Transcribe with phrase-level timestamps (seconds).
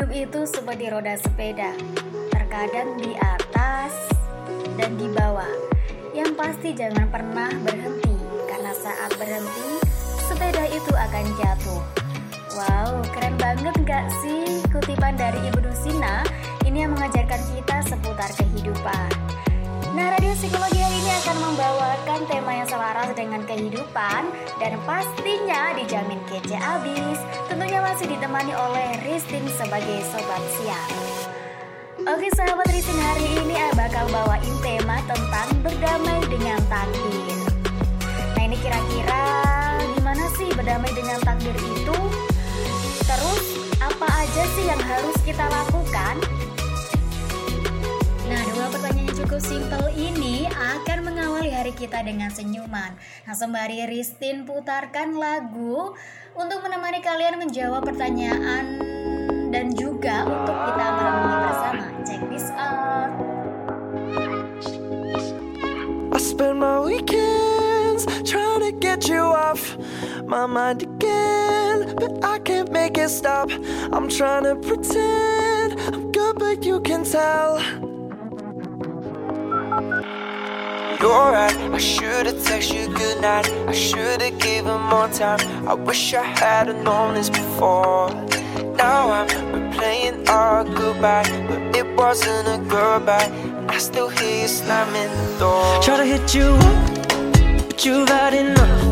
[0.00, 1.76] Hidup itu seperti roda sepeda,
[2.32, 3.92] terkadang di atas
[4.80, 5.52] dan di bawah.
[6.16, 8.16] Yang pasti jangan pernah berhenti,
[8.48, 9.76] karena saat berhenti,
[10.24, 11.84] sepeda itu akan jatuh.
[12.56, 16.24] Wow, keren banget gak sih kutipan dari Ibu Dusina?
[16.64, 19.12] Ini yang mengajarkan kita seputar kehidupan.
[19.92, 21.09] Nah, Radio Psikologi hari ini
[23.00, 24.22] selaras dengan kehidupan
[24.60, 27.16] dan pastinya dijamin kece abis.
[27.48, 30.92] Tentunya masih ditemani oleh Ristin sebagai sobat siang.
[32.04, 37.40] Oke sahabat Ristin hari ini bakal bawain tema tentang berdamai dengan takdir.
[38.36, 39.24] Nah ini kira-kira
[39.96, 41.96] gimana sih berdamai dengan takdir itu?
[43.08, 43.44] Terus
[43.80, 46.20] apa aja sih yang harus kita lakukan?
[48.70, 52.94] Pertanyaan cukup simpel ini akan mengawali hari kita dengan senyuman.
[53.26, 55.98] Nah, sembari Ristin putarkan lagu
[56.38, 58.78] untuk menemani kalian menjawab pertanyaan
[59.50, 61.84] dan juga untuk kita merenungi bersama.
[62.06, 63.10] Check this out.
[66.14, 69.74] I spend my weekends trying to get you off
[70.30, 73.50] my mind again, but I can't make it stop.
[73.90, 77.58] I'm trying to pretend I'm good, but you can tell.
[81.00, 83.48] You're right, I should've texted you goodnight.
[83.66, 85.40] I should've given more time.
[85.66, 88.10] I wish I had've known this before.
[88.76, 93.30] Now I'm replaying our goodbye, but it wasn't a goodbye.
[93.68, 95.82] I still hear you slamming the door.
[95.82, 98.82] Try to hit you up, but you've had enough.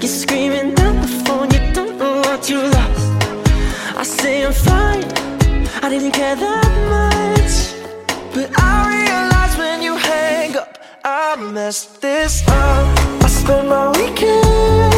[0.00, 3.04] You're screaming down the phone, you don't know what you lost.
[3.96, 5.04] I say I'm fine,
[5.82, 7.54] I didn't care that much.
[8.32, 9.35] But I realize
[11.08, 12.98] I messed this up.
[13.22, 14.95] I spend my weekends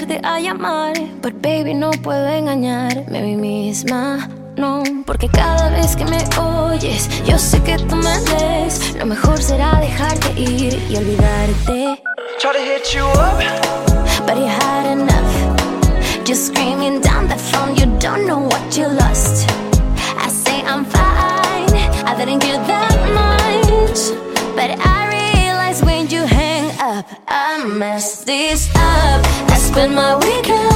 [0.00, 0.94] volverte a llamar.
[1.22, 4.28] But baby, no puedo engañarme a mí misma.
[4.56, 8.10] No, porque cada vez que me oyes, yo sé que tú me.
[8.98, 12.02] Lo mejor será dejarte ir y olvidarte.
[12.38, 13.40] Try to hit you up,
[14.26, 16.24] But you had enough.
[16.24, 19.48] Just screaming down the phone, you don't know what you lost.
[20.18, 21.72] I say I'm fine,
[22.04, 24.12] I didn't care that much.
[24.54, 29.09] But I realize when you hang up, I messed this up.
[29.70, 30.69] I spend my weekends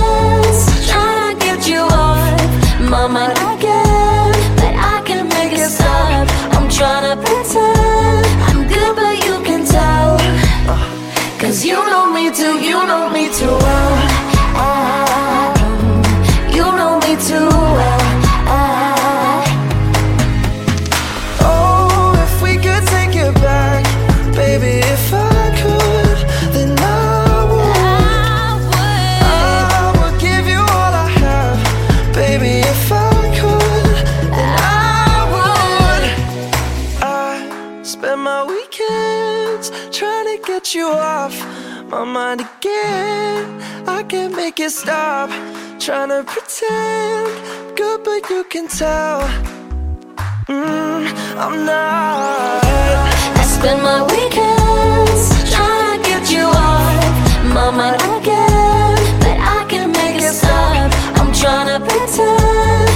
[39.71, 41.35] weekends trying to get you off
[41.89, 43.63] my mind again.
[43.87, 45.31] I can't make it stop,
[45.79, 49.21] trying to pretend good, but you can tell.
[50.49, 52.65] Mm, I'm not.
[53.37, 58.97] I spend my weekends trying to get you off my mind again.
[59.21, 60.93] But I can't make it stop.
[61.19, 62.94] I'm trying to pretend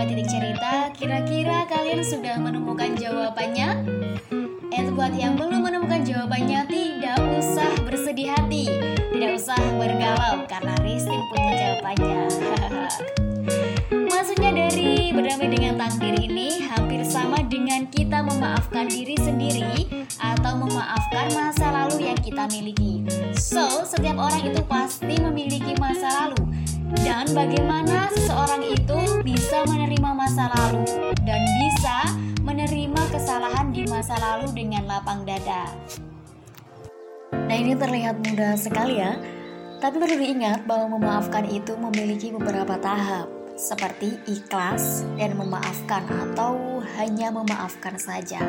[0.00, 3.84] Sahabat titik cerita, kira-kira kalian sudah menemukan jawabannya?
[4.72, 8.64] And buat yang belum menemukan jawabannya, tidak usah bersedih hati,
[9.12, 12.20] tidak usah bergalau karena Ristin punya jawabannya.
[14.16, 19.84] Maksudnya dari berdamai dengan takdir ini hampir sama dengan kita memaafkan diri sendiri
[20.16, 23.04] atau memaafkan masa lalu yang kita miliki.
[23.36, 26.49] So, setiap orang itu pasti memiliki masa lalu.
[26.98, 31.96] Dan bagaimana seseorang itu bisa menerima masa lalu dan bisa
[32.42, 35.70] menerima kesalahan di masa lalu dengan lapang dada.
[37.30, 39.14] Nah ini terlihat mudah sekali ya,
[39.78, 43.30] tapi perlu diingat bahwa memaafkan itu memiliki beberapa tahap.
[43.60, 48.40] seperti ikhlas dan memaafkan atau hanya memaafkan saja.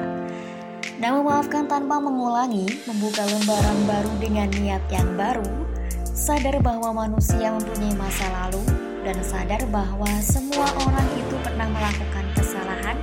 [1.04, 5.44] Dan memaafkan tanpa mengulangi, membuka lembaran baru dengan niat yang baru,
[6.12, 8.62] sadar bahwa manusia mempunyai masa lalu,
[9.02, 12.98] dan sadar bahwa semua orang itu pernah melakukan kesalahan,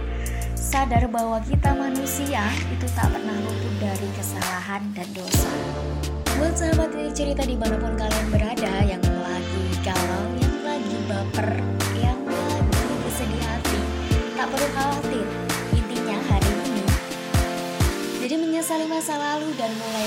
[0.54, 5.50] sadar bahwa kita manusia itu tak pernah luput dari kesalahan dan dosa.
[6.38, 11.48] Buat sahabat ini cerita di mana pun kalian berada yang lagi galau, yang lagi baper,
[11.98, 13.80] yang lagi bersedih hati,
[14.38, 15.26] tak perlu khawatir.
[15.74, 16.84] Intinya hari ini,
[18.22, 19.97] jadi menyesali masa lalu dan mulailah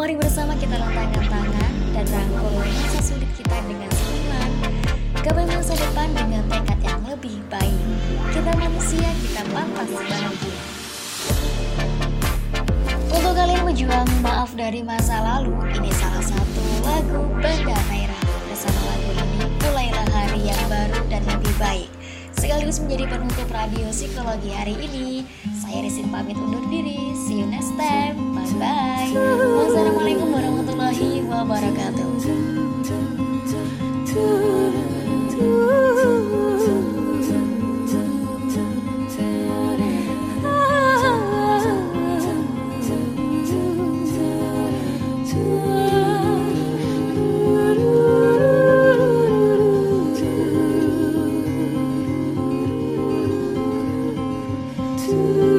[0.00, 4.50] Mari bersama kita lantangkan tangan dan rangkul masa sulit kita dengan senyuman.
[5.20, 7.76] Gapai masa depan dengan tekad yang lebih baik.
[8.32, 10.56] Kita manusia, kita pantas bahagia.
[13.12, 18.24] Untuk kalian berjuang maaf dari masa lalu, ini salah satu lagu Banda Merah.
[18.48, 21.92] Bersama lagu ini, mulailah hari yang baru dan lebih baik.
[22.40, 25.28] Sekaligus menjadi penutup radio psikologi hari ini.
[25.70, 27.14] Saya Rizin pamit undur diri.
[27.14, 28.18] See you next time.
[28.34, 29.14] Bye-bye.
[29.14, 32.10] Wassalamualaikum warahmatullahi wabarakatuh.
[55.10, 55.49] Berselimut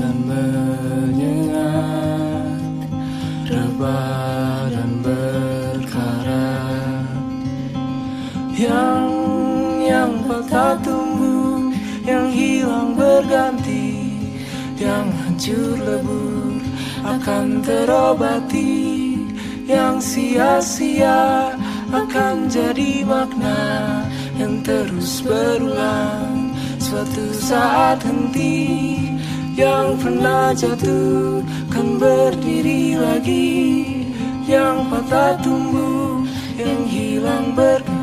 [0.00, 1.60] dan menyengat
[3.44, 7.04] Rebah dan berkarat
[8.56, 9.12] Yang
[9.84, 11.68] yang patah tumbuh
[12.08, 14.16] Yang hilang berganti
[14.80, 16.50] Yang hancur lebur
[17.04, 19.16] akan terobati.
[19.70, 21.54] Yang sia-sia
[21.94, 24.02] akan jadi makna
[24.34, 26.50] yang terus berulang.
[26.82, 29.06] Suatu saat henti
[29.54, 33.58] yang pernah jatuh kan berdiri lagi.
[34.50, 36.26] Yang patah tumbuh
[36.58, 37.99] yang hilang berganti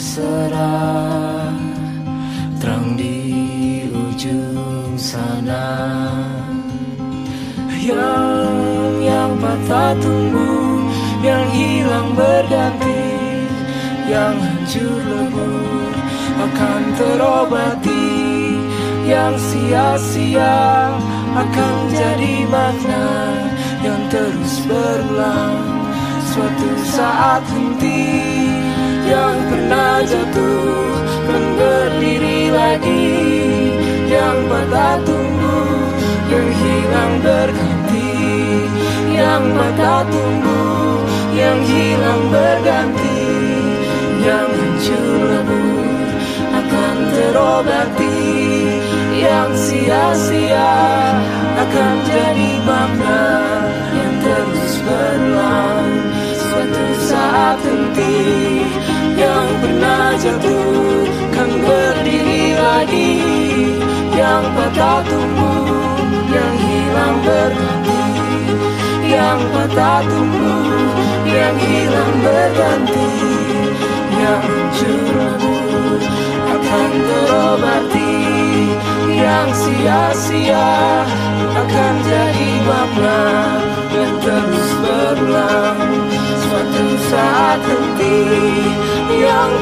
[0.00, 1.52] berserah.
[2.56, 5.68] Terang di ujung sana.
[7.84, 8.56] Yang
[9.04, 10.88] yang patah tumbuh
[11.20, 13.04] yang hilang berganti.
[14.08, 15.92] Yang hancur lebur
[16.48, 18.16] akan terobati.
[19.04, 20.96] Yang sia-sia
[21.36, 23.08] akan jadi makna
[23.84, 25.60] yang terus berulang
[26.30, 28.49] suatu saat henti
[29.10, 30.94] yang pernah jatuh
[31.26, 33.10] kan berdiri lagi.
[34.10, 35.90] Yang patah tumbuh
[36.30, 38.10] yang hilang berganti.
[39.10, 40.98] Yang patah tumbuh
[41.34, 43.22] yang hilang berganti.
[44.22, 45.30] Yang hancur
[46.54, 48.22] akan terobati.
[49.20, 50.74] Yang sia-sia
[51.60, 53.22] akan jadi makna
[53.92, 55.92] yang terus berulang
[56.32, 58.16] suatu saat henti
[59.20, 61.04] yang pernah jatuh
[61.36, 63.12] kan berdiri lagi
[64.16, 65.68] yang patah tumbuh
[66.32, 68.02] yang hilang berganti
[69.12, 70.88] yang patah tumbuh
[71.28, 73.08] yang hilang berganti
[74.16, 75.16] yang hancur
[76.56, 78.16] akan terobati
[79.20, 80.72] yang sia-sia
[81.60, 83.22] akan jadi makna
[83.92, 85.80] dan terus berulang
[86.40, 87.86] suatu saat yang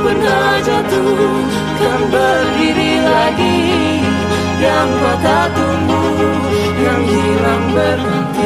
[0.09, 1.21] pernah jatuh
[1.77, 3.61] kan berdiri lagi.
[4.59, 6.35] Yang patah tumbuh
[6.83, 8.38] yang hilang berhenti